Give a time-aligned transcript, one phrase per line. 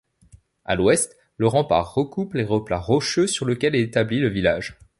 [0.65, 4.75] À l'ouest, le rempart recoupe les replats rocheux sur lesquels est établi le village.